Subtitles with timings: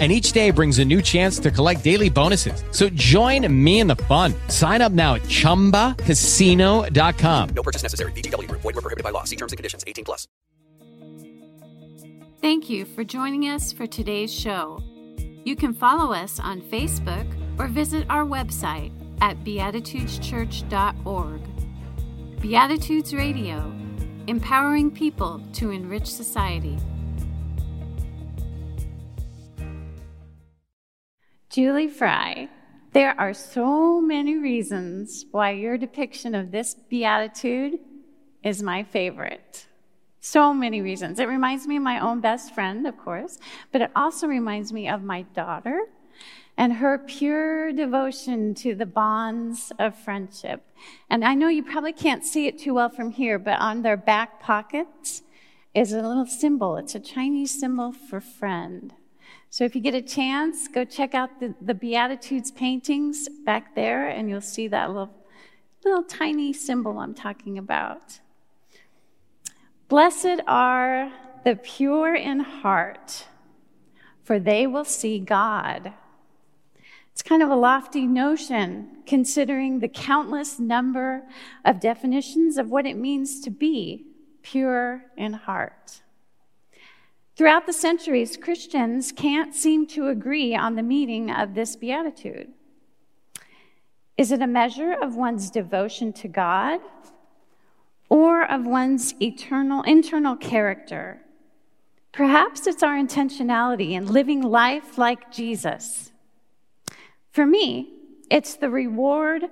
[0.00, 2.64] and each day brings a new chance to collect daily bonuses.
[2.72, 4.34] So join me in the fun.
[4.48, 7.48] Sign up now at ChumbaCasino.com.
[7.54, 8.10] No purchase necessary.
[8.12, 8.50] VGW.
[8.50, 9.22] Void were prohibited by law.
[9.22, 9.84] See terms and conditions.
[9.86, 10.26] 18 plus.
[12.42, 14.82] Thank you for joining us for today's show.
[15.44, 17.26] You can follow us on Facebook
[17.58, 21.40] or visit our website at beatitudeschurch.org.
[22.40, 23.72] Beatitudes Radio,
[24.26, 26.78] empowering people to enrich society.
[31.54, 32.48] Julie Fry,
[32.94, 37.78] there are so many reasons why your depiction of this beatitude
[38.42, 39.68] is my favorite.
[40.18, 41.20] So many reasons.
[41.20, 43.38] It reminds me of my own best friend, of course,
[43.70, 45.82] but it also reminds me of my daughter
[46.56, 50.66] and her pure devotion to the bonds of friendship.
[51.08, 53.96] And I know you probably can't see it too well from here, but on their
[53.96, 55.22] back pockets
[55.72, 56.76] is a little symbol.
[56.78, 58.92] It's a Chinese symbol for friend.
[59.54, 64.08] So if you get a chance, go check out the, the Beatitudes paintings back there,
[64.08, 65.14] and you'll see that little,
[65.84, 68.18] little tiny symbol I'm talking about.
[69.88, 71.12] Blessed are
[71.44, 73.28] the pure in heart,
[74.24, 75.92] for they will see God.
[77.12, 81.22] It's kind of a lofty notion, considering the countless number
[81.64, 84.04] of definitions of what it means to be
[84.42, 86.00] pure in heart.
[87.36, 92.52] Throughout the centuries, Christians can't seem to agree on the meaning of this beatitude.
[94.16, 96.80] Is it a measure of one's devotion to God
[98.08, 101.20] or of one's eternal internal character?
[102.12, 106.12] Perhaps it's our intentionality in living life like Jesus.
[107.32, 107.92] For me,
[108.30, 109.46] it's the reward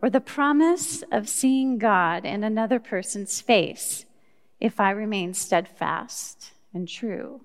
[0.00, 4.04] or the promise of seeing God in another person's face
[4.60, 7.40] if I remain steadfast and true.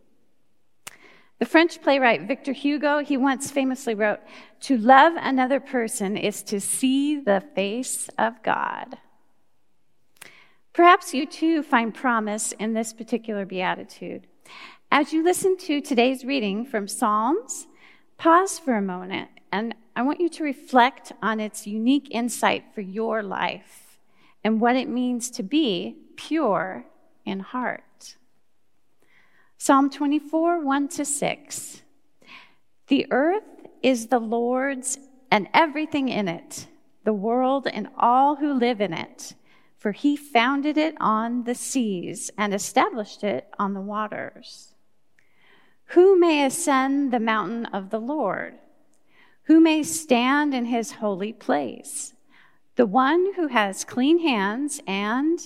[1.39, 4.19] The French playwright Victor Hugo, he once famously wrote,
[4.61, 8.97] To love another person is to see the face of God.
[10.73, 14.27] Perhaps you too find promise in this particular beatitude.
[14.91, 17.67] As you listen to today's reading from Psalms,
[18.17, 22.81] pause for a moment and I want you to reflect on its unique insight for
[22.81, 23.99] your life
[24.43, 26.85] and what it means to be pure
[27.25, 27.83] in heart.
[29.61, 31.81] Psalm 24, 1 to 6.
[32.87, 33.43] The earth
[33.83, 34.97] is the Lord's
[35.29, 36.67] and everything in it,
[37.03, 39.35] the world and all who live in it,
[39.77, 44.75] for he founded it on the seas and established it on the waters.
[45.87, 48.53] Who may ascend the mountain of the Lord?
[49.43, 52.13] Who may stand in his holy place?
[52.77, 55.37] The one who has clean hands and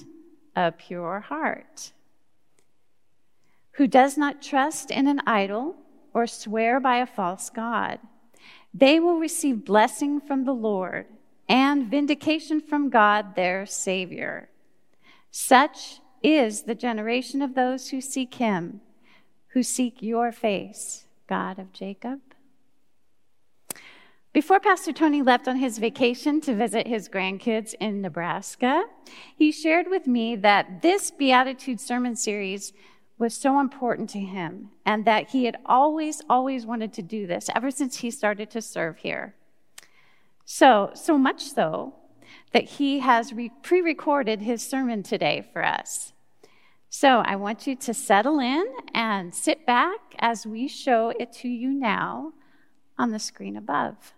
[0.55, 1.92] a pure heart
[3.83, 5.75] who does not trust in an idol
[6.13, 7.99] or swear by a false God.
[8.73, 11.07] They will receive blessing from the Lord
[11.49, 14.47] and vindication from God, their Savior.
[15.31, 18.79] Such is the generation of those who seek Him,
[19.49, 22.21] who seek your face, God of Jacob.
[24.31, 28.85] Before Pastor Tony left on his vacation to visit his grandkids in Nebraska,
[29.35, 32.71] he shared with me that this Beatitude sermon series
[33.17, 37.49] was so important to him and that he had always, always wanted to do this
[37.55, 39.35] ever since he started to serve here.
[40.45, 41.93] So, so much so
[42.51, 46.13] that he has re- pre recorded his sermon today for us.
[46.89, 51.47] So I want you to settle in and sit back as we show it to
[51.47, 52.33] you now
[52.99, 54.13] on the screen above.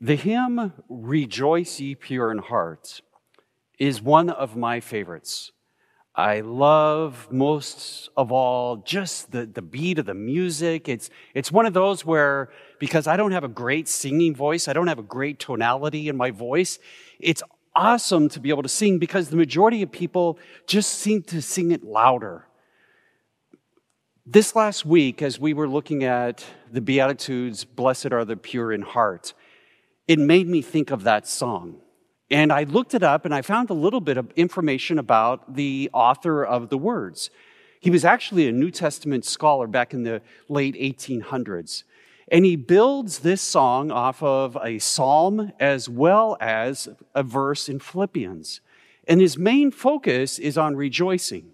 [0.00, 3.00] The hymn, Rejoice Ye Pure in Heart,
[3.78, 5.50] is one of my favorites.
[6.16, 10.88] I love most of all just the, the beat of the music.
[10.88, 14.74] It's, it's one of those where, because I don't have a great singing voice, I
[14.74, 16.78] don't have a great tonality in my voice,
[17.18, 17.42] it's
[17.74, 20.38] awesome to be able to sing because the majority of people
[20.68, 22.46] just seem to sing it louder.
[24.24, 28.82] This last week, as we were looking at the Beatitudes, Blessed are the pure in
[28.82, 29.34] heart,
[30.06, 31.80] it made me think of that song.
[32.30, 35.90] And I looked it up and I found a little bit of information about the
[35.92, 37.30] author of the words.
[37.80, 41.84] He was actually a New Testament scholar back in the late 1800s.
[42.28, 47.78] And he builds this song off of a psalm as well as a verse in
[47.78, 48.60] Philippians.
[49.06, 51.50] And his main focus is on rejoicing.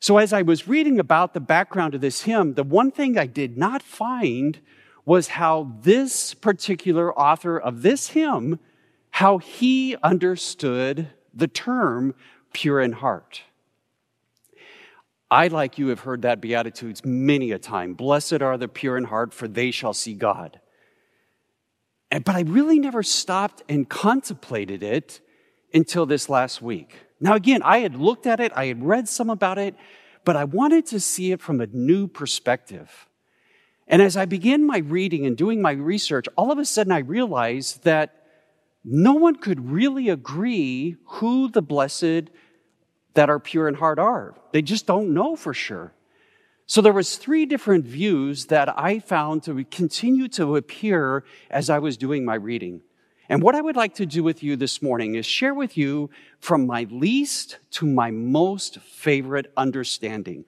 [0.00, 3.26] So as I was reading about the background of this hymn, the one thing I
[3.26, 4.60] did not find
[5.04, 8.58] was how this particular author of this hymn,
[9.14, 12.12] how he understood the term
[12.52, 13.42] pure in heart.
[15.30, 17.94] I, like you, have heard that Beatitudes many a time.
[17.94, 20.58] Blessed are the pure in heart, for they shall see God.
[22.10, 25.20] But I really never stopped and contemplated it
[25.72, 26.96] until this last week.
[27.20, 29.76] Now, again, I had looked at it, I had read some about it,
[30.24, 33.06] but I wanted to see it from a new perspective.
[33.86, 36.98] And as I began my reading and doing my research, all of a sudden I
[36.98, 38.23] realized that
[38.84, 42.30] no one could really agree who the blessed
[43.14, 44.34] that are pure in heart are.
[44.52, 45.94] They just don't know for sure.
[46.66, 51.78] So there was three different views that I found to continue to appear as I
[51.78, 52.82] was doing my reading.
[53.28, 56.10] And what I would like to do with you this morning is share with you
[56.40, 60.44] from my least to my most favorite understanding.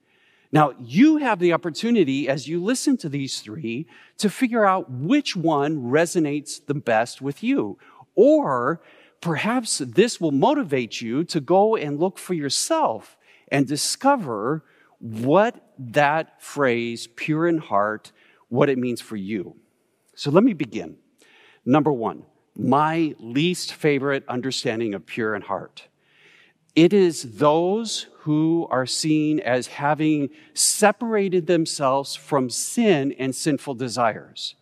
[0.52, 3.86] Now, you have the opportunity as you listen to these three
[4.18, 7.78] to figure out which one resonates the best with you.
[8.16, 8.82] Or
[9.20, 13.16] perhaps this will motivate you to go and look for yourself
[13.52, 14.64] and discover
[14.98, 18.10] what that phrase, pure in heart,
[18.48, 19.56] what it means for you.
[20.14, 20.96] So let me begin.
[21.64, 22.24] Number one,
[22.56, 25.88] my least favorite understanding of pure in heart.
[26.74, 34.56] It is those who are seen as having separated themselves from sin and sinful desires.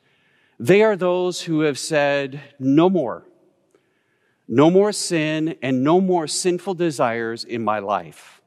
[0.59, 3.27] They are those who have said, no more.
[4.47, 8.43] No more sin and no more sinful desires in my life.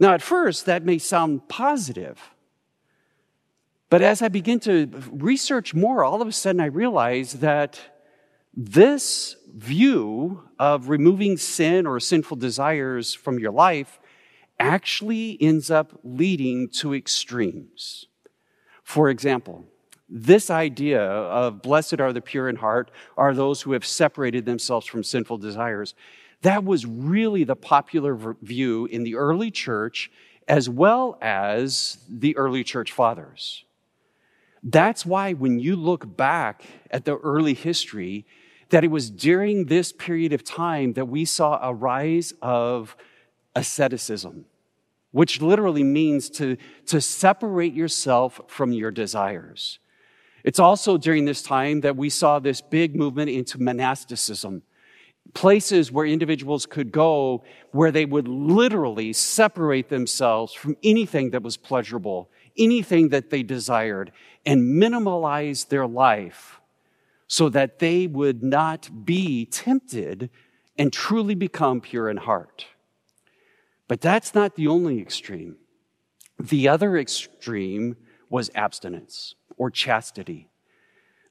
[0.00, 2.34] Now, at first, that may sound positive.
[3.90, 7.80] But as I begin to research more, all of a sudden I realize that
[8.56, 14.00] this view of removing sin or sinful desires from your life
[14.58, 18.06] actually ends up leading to extremes.
[18.82, 19.64] For example,
[20.08, 24.86] this idea of blessed are the pure in heart are those who have separated themselves
[24.86, 25.94] from sinful desires.
[26.42, 30.10] That was really the popular view in the early church
[30.46, 33.64] as well as the early church fathers.
[34.62, 38.26] That's why when you look back at the early history,
[38.70, 42.96] that it was during this period of time that we saw a rise of
[43.54, 44.46] asceticism,
[45.12, 49.78] which literally means to, to separate yourself from your desires.
[50.44, 54.62] It's also during this time that we saw this big movement into monasticism,
[55.32, 57.42] places where individuals could go
[57.72, 64.12] where they would literally separate themselves from anything that was pleasurable, anything that they desired,
[64.44, 66.60] and minimalize their life
[67.26, 70.28] so that they would not be tempted
[70.76, 72.66] and truly become pure in heart.
[73.88, 75.56] But that's not the only extreme.
[76.38, 77.96] The other extreme
[78.28, 80.48] was abstinence or chastity.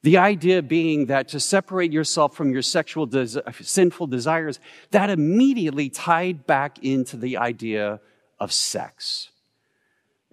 [0.04, 4.60] The idea being that to separate yourself from your sexual des- sinful desires,
[4.92, 8.02] that immediately tied back into the idea
[8.40, 9.30] of sex.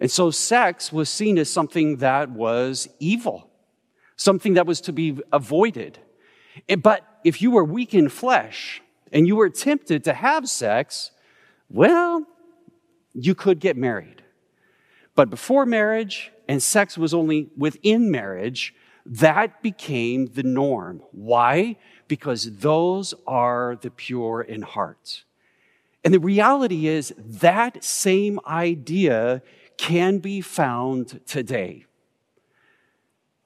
[0.01, 3.49] And so sex was seen as something that was evil,
[4.17, 5.99] something that was to be avoided.
[6.83, 8.83] But if you were weak in flesh
[9.13, 11.13] and you were tempted to have sex,
[11.69, 12.27] well,
[13.13, 14.23] you could get married.
[15.15, 18.75] But before marriage, and sex was only within marriage,
[19.07, 21.01] that became the norm.
[21.13, 21.77] Why?
[22.09, 25.23] Because those are the pure in heart.
[26.03, 29.43] And the reality is that same idea
[29.77, 31.85] can be found today.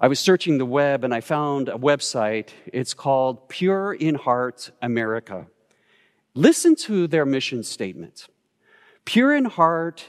[0.01, 2.49] I was searching the web and I found a website.
[2.73, 5.47] It's called Pure in Heart America.
[6.35, 8.29] Listen to their mission statement.
[9.05, 10.07] Pure in Heart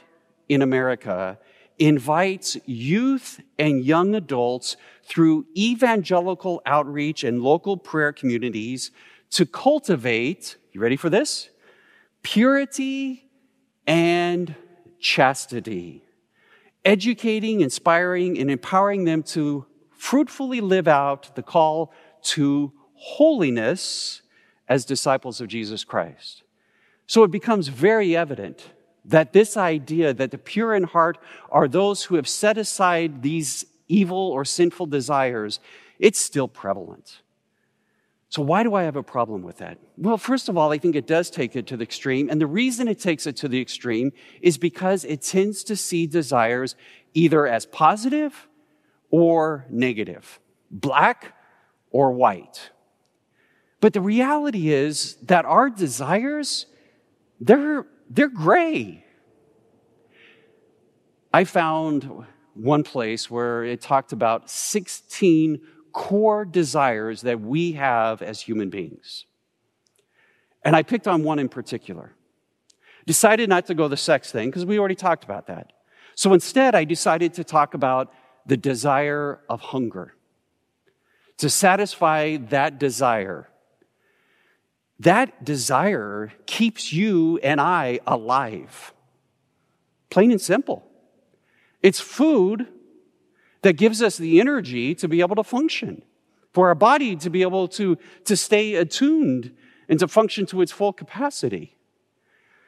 [0.48, 1.38] in America
[1.78, 8.92] invites youth and young adults through evangelical outreach and local prayer communities
[9.32, 11.50] to cultivate, you ready for this?
[12.24, 13.30] Purity
[13.86, 14.56] and
[15.00, 16.04] chastity.
[16.84, 21.92] Educating, inspiring, and empowering them to fruitfully live out the call
[22.22, 24.22] to holiness
[24.68, 26.44] as disciples of Jesus Christ.
[27.08, 28.72] So it becomes very evident
[29.08, 31.18] that this idea that the pure in heart
[31.52, 35.60] are those who have set aside these evil or sinful desires,
[36.00, 37.22] it's still prevalent.
[38.30, 39.78] So, why do I have a problem with that?
[39.98, 42.30] Well, first of all, I think it does take it to the extreme.
[42.30, 46.08] And the reason it takes it to the extreme is because it tends to see
[46.08, 46.76] desires
[47.14, 48.48] either as positive
[49.10, 51.34] or negative, black
[51.92, 52.72] or white.
[53.80, 56.66] But the reality is that our desires
[57.40, 59.04] they're, they're gray.
[61.34, 65.60] I found one place where it talked about 16
[65.92, 69.26] core desires that we have as human beings.
[70.64, 72.14] And I picked on one in particular.
[73.06, 75.74] Decided not to go the sex thing because we already talked about that.
[76.16, 78.12] So instead, I decided to talk about
[78.46, 80.16] the desire of hunger.
[81.38, 83.50] To satisfy that desire.
[85.00, 88.94] That desire keeps you and I alive.
[90.10, 90.88] Plain and simple.
[91.82, 92.68] It's food
[93.62, 96.04] that gives us the energy to be able to function,
[96.54, 99.52] for our body to be able to, to stay attuned
[99.90, 101.76] and to function to its full capacity.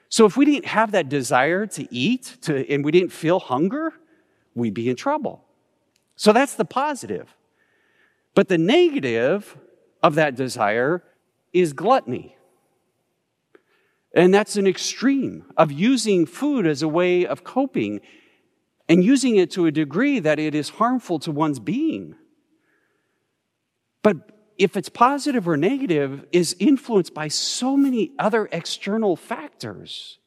[0.09, 3.93] So if we didn't have that desire to eat to, and we didn't feel hunger,
[4.55, 5.43] we'd be in trouble.
[6.15, 7.35] So that's the positive.
[8.33, 9.57] But the negative
[10.01, 11.03] of that desire
[11.59, 12.35] is gluttony.
[14.15, 18.01] And that's an extreme of using food as a way of coping
[18.89, 22.15] and using it to a degree that it is harmful to one's being.
[24.01, 24.17] But
[24.57, 30.17] if it's positive or negative, is influenced by so many other external factors.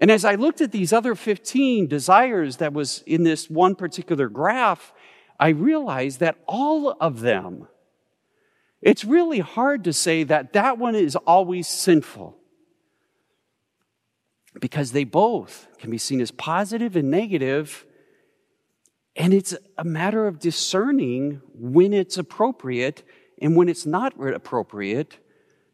[0.00, 4.28] And as I looked at these other 15 desires that was in this one particular
[4.28, 4.92] graph,
[5.38, 7.68] I realized that all of them,
[8.82, 12.36] it's really hard to say that that one is always sinful
[14.60, 17.86] because they both can be seen as positive and negative,
[19.16, 23.02] and it's a matter of discerning when it's appropriate
[23.40, 25.18] and when it's not appropriate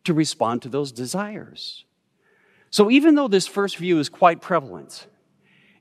[0.04, 1.84] to respond to those desires.
[2.70, 5.06] So, even though this first view is quite prevalent,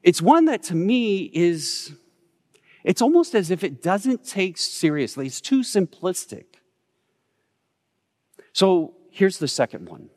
[0.01, 1.93] it's one that to me is,
[2.83, 5.27] it's almost as if it doesn't take seriously.
[5.27, 6.45] It's too simplistic.
[8.57, 10.09] So, here's the second one.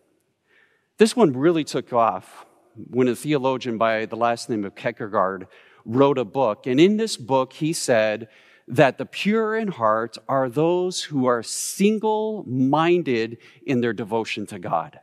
[0.97, 2.47] This one really took off
[2.89, 5.47] when a theologian by the last name of Kierkegaard
[5.85, 6.67] wrote a book.
[6.67, 8.29] And in this book, he said
[8.67, 14.59] that the pure in heart are those who are single minded in their devotion to
[14.59, 15.01] God.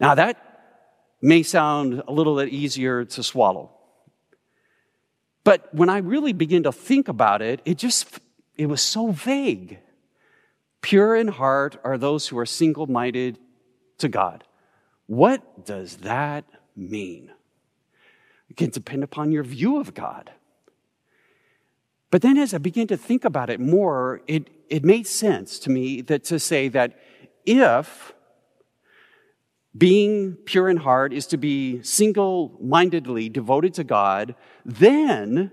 [0.00, 0.42] Now, that
[1.22, 3.70] may sound a little bit easier to swallow.
[5.44, 8.18] But when I really begin to think about it, it just,
[8.56, 9.78] it was so vague.
[10.82, 13.38] Pure in heart are those who are single minded
[13.98, 14.44] to God.
[15.06, 16.44] What does that
[16.76, 17.30] mean?
[18.48, 20.30] It can depend upon your view of God.
[22.10, 25.70] But then as I began to think about it more, it, it made sense to
[25.70, 26.98] me that to say that
[27.46, 28.12] if
[29.76, 34.34] being pure in heart is to be single mindedly devoted to God,
[34.64, 35.52] then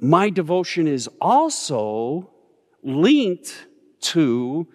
[0.00, 2.30] my devotion is also
[2.82, 3.66] linked
[4.00, 4.66] to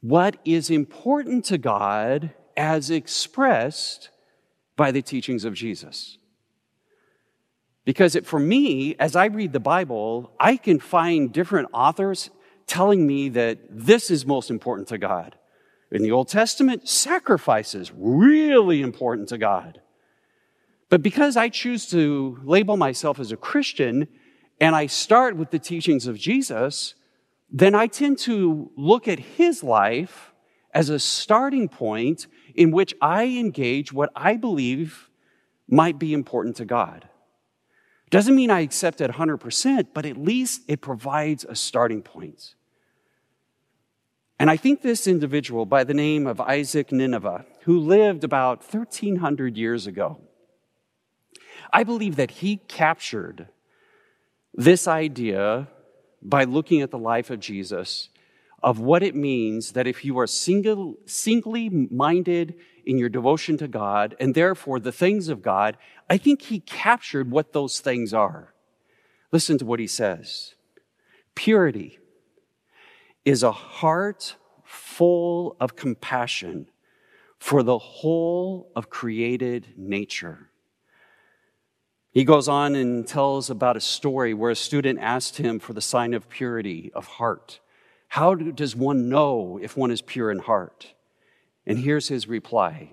[0.00, 4.10] what is important to God as expressed
[4.76, 6.18] by the teachings of Jesus.
[7.84, 12.30] Because it, for me, as I read the Bible, I can find different authors
[12.66, 15.36] telling me that this is most important to God.
[15.90, 19.80] In the Old Testament, sacrifices really important to God.
[20.88, 24.08] But because I choose to label myself as a Christian
[24.60, 26.94] and I start with the teachings of Jesus,
[27.50, 30.32] then I tend to look at his life
[30.72, 35.10] as a starting point in which I engage what I believe
[35.68, 37.08] might be important to God.
[38.10, 42.54] Doesn't mean I accept it 100%, but at least it provides a starting point.
[44.38, 49.56] And I think this individual by the name of Isaac Nineveh, who lived about 1300
[49.56, 50.20] years ago,
[51.72, 53.48] I believe that he captured
[54.54, 55.68] this idea
[56.20, 58.08] by looking at the life of Jesus
[58.62, 62.54] of what it means that if you are single, singly minded
[62.86, 65.76] in your devotion to God and therefore the things of God,
[66.08, 68.54] I think he captured what those things are.
[69.32, 70.54] Listen to what he says
[71.34, 71.98] Purity
[73.24, 76.68] is a heart full of compassion
[77.38, 80.51] for the whole of created nature.
[82.12, 85.80] He goes on and tells about a story where a student asked him for the
[85.80, 87.60] sign of purity of heart.
[88.08, 90.92] How does one know if one is pure in heart?
[91.66, 92.90] And here's his reply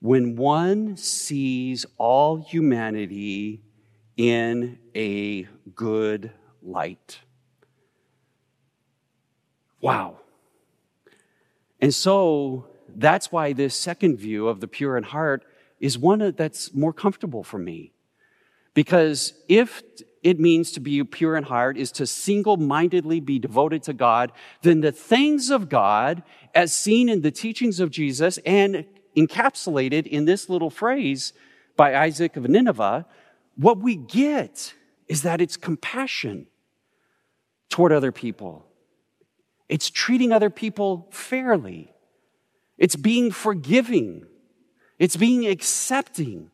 [0.00, 3.62] When one sees all humanity
[4.16, 5.42] in a
[5.74, 7.20] good light.
[9.82, 10.20] Wow.
[11.82, 15.44] And so that's why this second view of the pure in heart
[15.80, 17.92] is one that's more comfortable for me.
[18.74, 19.82] Because if
[20.22, 24.32] it means to be pure in heart is to single mindedly be devoted to God,
[24.62, 26.22] then the things of God,
[26.54, 28.84] as seen in the teachings of Jesus and
[29.16, 31.32] encapsulated in this little phrase
[31.76, 33.06] by Isaac of Nineveh,
[33.56, 34.74] what we get
[35.08, 36.46] is that it's compassion
[37.68, 38.66] toward other people.
[39.68, 41.92] It's treating other people fairly.
[42.76, 44.26] It's being forgiving.
[45.00, 46.50] It's being accepting.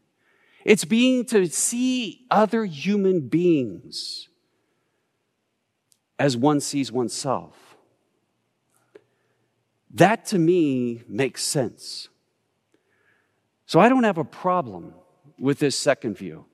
[0.64, 4.28] It's being to see other human beings
[6.18, 7.76] as one sees oneself.
[9.92, 12.08] That to me makes sense.
[13.66, 14.94] So I don't have a problem
[15.38, 16.46] with this second view.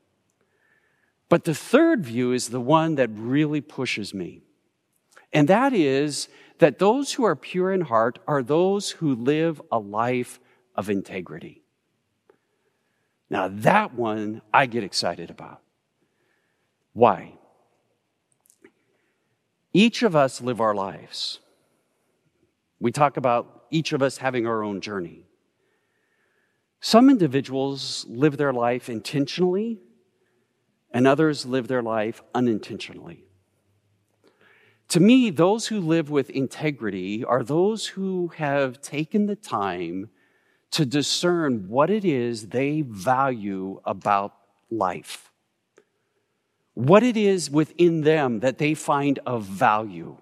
[1.29, 4.41] But the third view is the one that really pushes me.
[5.33, 9.79] And that is that those who are pure in heart are those who live a
[9.79, 10.41] life
[10.75, 11.62] of integrity.
[13.33, 15.63] Now, that one I get excited about.
[16.93, 17.33] Why?
[19.73, 21.41] Each of us live our lives.
[22.79, 25.25] We talk about each of us having our own journey.
[26.83, 29.81] Some individuals live their life intentionally,
[30.91, 33.25] and others live their life unintentionally.
[34.89, 40.11] To me, those who live with integrity are those who have taken the time
[40.73, 44.35] to discern what it is they value about
[44.71, 45.31] life,
[46.75, 50.17] what it is within them that they find of value.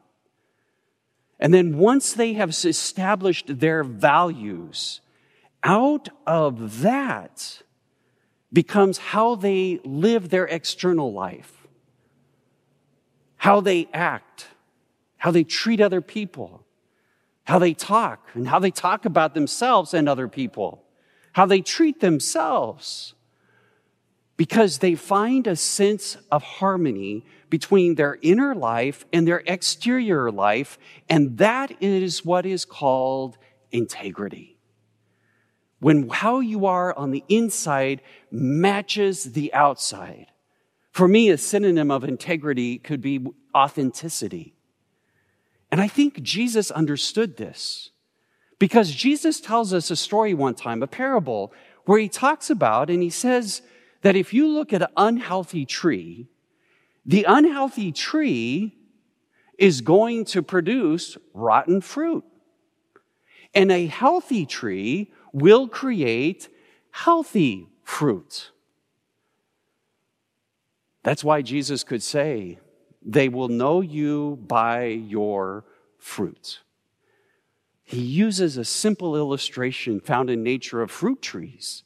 [1.39, 5.01] And then once they have established their values,
[5.63, 7.63] out of that
[8.53, 11.69] becomes how they live their external life,
[13.37, 14.49] how they act,
[15.17, 16.65] how they treat other people
[17.51, 20.85] how they talk and how they talk about themselves and other people,
[21.33, 23.15] how they treat themselves.
[24.37, 30.79] Because they find a sense of harmony between their inner life and their exterior life,
[31.09, 33.37] and that is what is called
[33.73, 34.57] integrity.
[35.81, 40.27] When how you are on the inside matches the outside.
[40.93, 44.55] For me, a synonym of integrity could be authenticity.
[45.71, 47.91] And I think Jesus understood this
[48.59, 51.53] because Jesus tells us a story one time, a parable,
[51.85, 53.63] where he talks about and he says
[54.03, 56.29] that if you look at an unhealthy tree,
[57.07, 58.77] the unhealthy tree
[59.59, 62.25] is going to produce rotten fruit.
[63.55, 66.49] And a healthy tree will create
[66.91, 68.51] healthy fruit.
[71.03, 72.59] That's why Jesus could say,
[73.03, 75.65] they will know you by your
[75.99, 76.61] fruit.
[77.83, 81.83] He uses a simple illustration found in nature of fruit trees.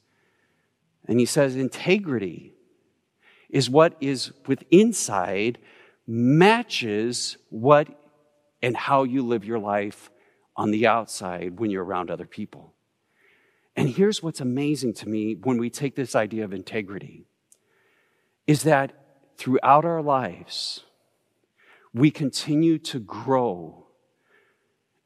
[1.07, 2.53] And he says, integrity
[3.49, 5.57] is what is with inside
[6.07, 7.87] matches what
[8.61, 10.09] and how you live your life
[10.55, 12.73] on the outside when you're around other people.
[13.75, 17.25] And here's what's amazing to me when we take this idea of integrity
[18.47, 18.93] is that
[19.37, 20.84] throughout our lives,
[21.95, 23.85] we continue to grow.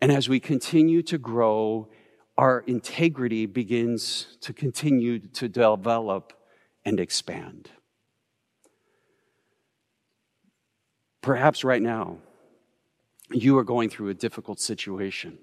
[0.01, 1.87] And as we continue to grow,
[2.35, 6.33] our integrity begins to continue to develop
[6.83, 7.69] and expand.
[11.21, 12.17] Perhaps right now,
[13.31, 15.37] you are going through a difficult situation.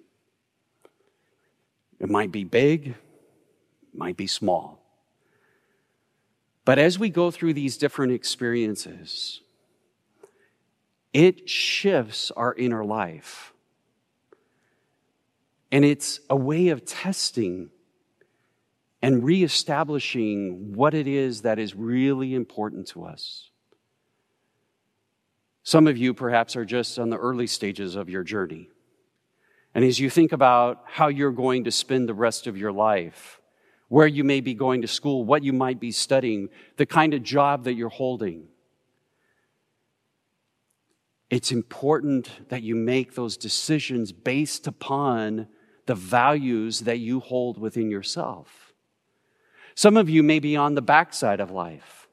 [2.00, 4.82] It might be big, it might be small.
[6.64, 9.42] But as we go through these different experiences,
[11.16, 13.54] it shifts our inner life.
[15.72, 17.70] And it's a way of testing
[19.00, 23.48] and reestablishing what it is that is really important to us.
[25.62, 28.68] Some of you perhaps are just on the early stages of your journey.
[29.74, 33.40] And as you think about how you're going to spend the rest of your life,
[33.88, 37.22] where you may be going to school, what you might be studying, the kind of
[37.22, 38.48] job that you're holding,
[41.30, 45.48] it's important that you make those decisions based upon
[45.86, 48.72] the values that you hold within yourself.
[49.74, 52.08] Some of you may be on the backside of life.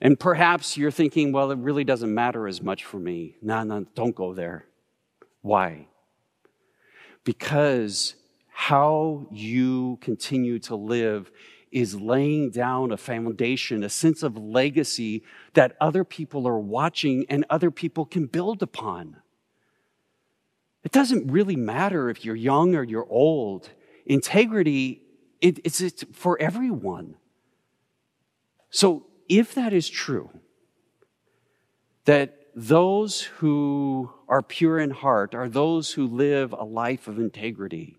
[0.00, 3.36] And perhaps you're thinking, well, it really doesn't matter as much for me.
[3.42, 4.66] No, no, don't go there.
[5.40, 5.88] Why?
[7.24, 8.14] Because
[8.48, 11.30] how you continue to live
[11.70, 15.22] is laying down a foundation, a sense of legacy
[15.54, 19.16] that other people are watching and other people can build upon.
[20.84, 23.70] It doesn't really matter if you're young or you're old.
[24.06, 25.02] Integrity,
[25.40, 27.16] it, it's, it's for everyone.
[28.70, 30.30] So if that is true,
[32.04, 37.98] that those who are pure in heart are those who live a life of integrity,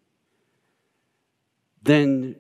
[1.84, 2.36] then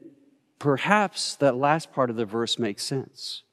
[0.59, 3.43] perhaps that last part of the verse makes sense.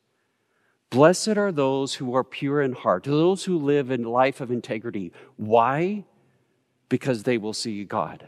[0.91, 5.13] Blessed are those who are pure in heart, those who live in life of integrity.
[5.37, 6.05] Why?
[6.89, 8.27] Because they will see God.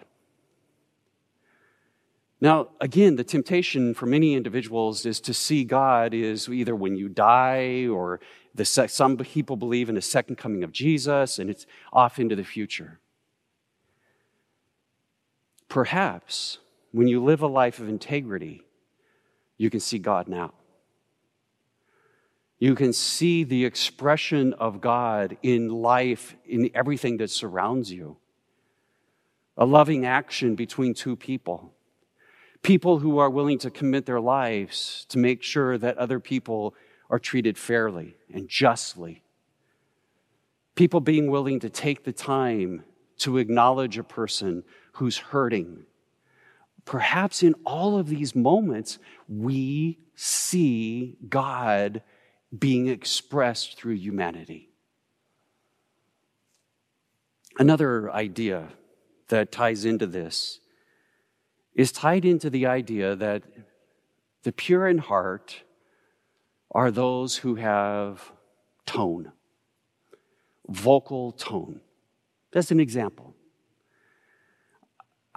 [2.41, 7.09] Now, again, the temptation for many individuals is to see God is either when you
[7.09, 8.21] die or
[8.55, 12.45] the, some people believe in a second coming of Jesus and it's off into the
[12.45, 13.01] future.
[15.69, 16.59] Perhaps
[16.93, 18.62] when you live a life of integrity,
[19.59, 20.55] you can see God now.
[22.59, 28.16] You can see the expression of God in life, in everything that surrounds you.
[29.57, 31.75] A loving action between two people
[32.62, 36.75] People who are willing to commit their lives to make sure that other people
[37.09, 39.23] are treated fairly and justly.
[40.75, 42.85] People being willing to take the time
[43.18, 45.85] to acknowledge a person who's hurting.
[46.88, 48.98] Perhaps in all of these moments,
[49.29, 52.03] we see God
[52.59, 54.70] being expressed through humanity.
[57.59, 58.68] Another idea
[59.29, 60.61] that ties into this
[61.74, 63.42] is tied into the idea that
[64.44, 65.64] the pure in heart
[66.70, 68.33] are those who have
[68.87, 69.33] tone,
[70.66, 71.83] vocal tone.
[72.51, 73.35] That's an example.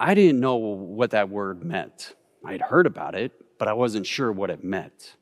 [0.02, 2.16] I didn't know what that word meant.
[2.44, 5.16] I'd heard about it, but I wasn't sure what it meant.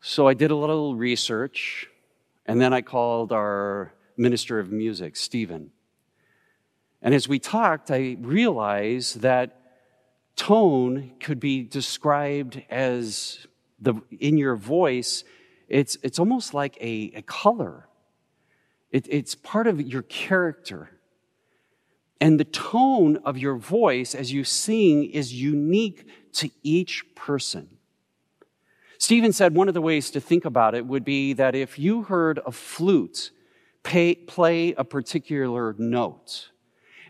[0.00, 1.90] So I did a little research,
[2.46, 5.72] and then I called our minister of music, Stephen.
[7.02, 9.60] And as we talked, I realized that
[10.36, 13.46] tone could be described as
[13.78, 15.22] the in your voice
[15.68, 17.88] it's it's almost like a, a color
[18.90, 20.90] it, it's part of your character
[22.20, 27.68] and the tone of your voice as you sing is unique to each person
[28.98, 32.02] stephen said one of the ways to think about it would be that if you
[32.02, 33.30] heard a flute
[33.82, 36.50] pay, play a particular note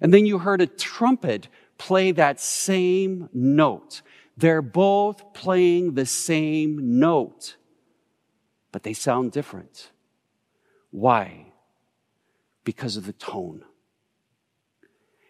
[0.00, 4.02] and then you heard a trumpet play that same note.
[4.36, 7.56] They're both playing the same note,
[8.72, 9.90] but they sound different.
[10.90, 11.52] Why?
[12.64, 13.64] Because of the tone.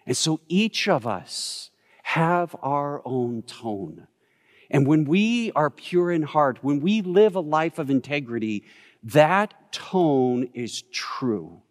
[0.07, 1.71] And so each of us
[2.03, 4.07] have our own tone.
[4.71, 8.65] And when we are pure in heart, when we live a life of integrity,
[9.03, 11.63] that tone is true.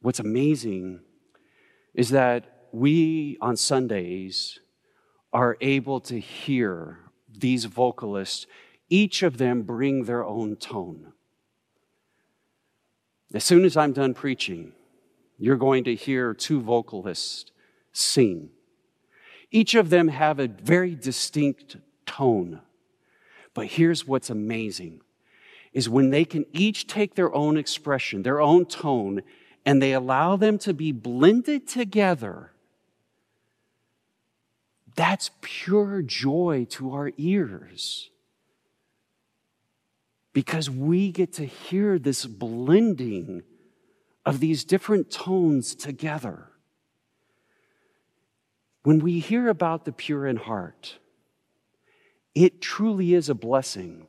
[0.00, 1.00] What's amazing
[1.94, 4.58] is that we on Sundays
[5.32, 6.98] are able to hear
[7.28, 8.46] these vocalists,
[8.88, 11.12] each of them bring their own tone.
[13.32, 14.72] As soon as I'm done preaching,
[15.38, 17.50] you're going to hear two vocalists
[17.92, 18.50] sing.
[19.50, 22.60] Each of them have a very distinct tone.
[23.54, 25.00] But here's what's amazing
[25.72, 29.22] is when they can each take their own expression, their own tone,
[29.66, 32.52] and they allow them to be blended together,
[34.94, 38.10] that's pure joy to our ears.
[40.32, 43.42] Because we get to hear this blending
[44.24, 46.48] of these different tones together.
[48.82, 50.98] When we hear about the pure in heart,
[52.34, 54.08] it truly is a blessing.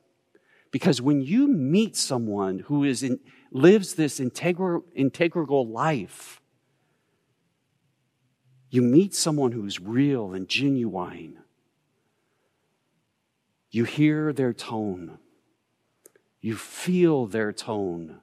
[0.71, 3.19] Because when you meet someone who is in,
[3.51, 6.41] lives this integral, integral life,
[8.69, 11.37] you meet someone who's real and genuine.
[13.71, 15.19] You hear their tone.
[16.41, 18.19] You feel their tone.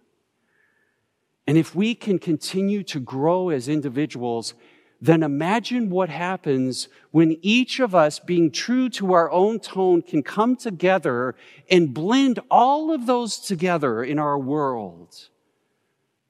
[1.53, 4.55] And if we can continue to grow as individuals,
[5.03, 10.23] then imagine what happens when each of us, being true to our own tone, can
[10.23, 11.35] come together
[11.71, 15.29] and blend all of those together in our world.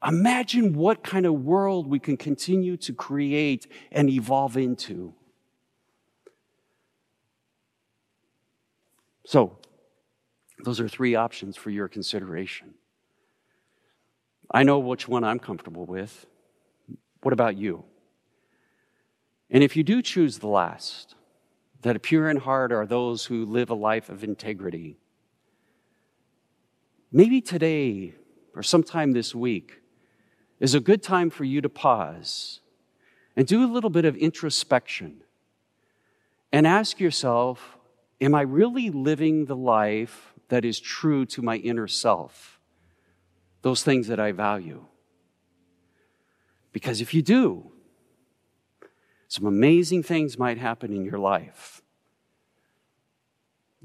[0.05, 5.15] Imagine what kind of world we can continue to create and evolve into.
[9.25, 9.57] So,
[10.65, 12.75] those are three options for your consideration.
[14.53, 16.27] I know which one I'm comfortable with.
[17.23, 17.85] What about you?
[19.51, 21.15] And if you do choose the last,
[21.83, 24.99] that pure in heart are those who live a life of integrity,
[27.11, 28.15] maybe today
[28.55, 29.81] or sometime this week,
[30.61, 32.61] is a good time for you to pause
[33.37, 35.23] and do a little bit of introspection
[36.53, 37.79] and ask yourself
[38.21, 42.52] Am I really living the life that is true to my inner self,
[43.63, 44.85] those things that I value.
[46.73, 47.73] Because if you do,
[49.29, 51.83] some amazing things might happen in your life.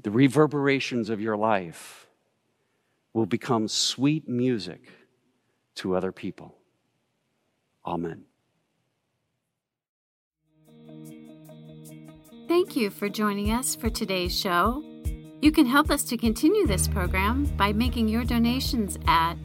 [0.02, 2.06] The reverberations of your life
[3.12, 4.82] will become sweet music
[5.76, 6.54] to other people.
[7.86, 8.24] Amen.
[12.46, 14.82] Thank you for joining us for today's show.
[15.40, 19.36] You can help us to continue this program by making your donations at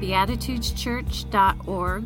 [0.00, 2.04] beatitudeschurch.org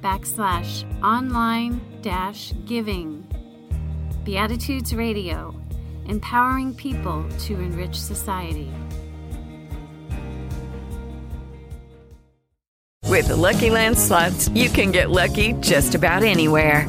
[0.00, 3.26] backslash online dash giving.
[4.24, 5.54] Beatitudes Radio,
[6.06, 8.72] empowering people to enrich society.
[13.08, 16.88] With the Lucky Land slots, you can get lucky just about anywhere.